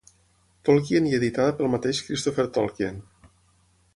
[0.69, 3.01] Tolkien i editada pel mateix Christopher Tolkien.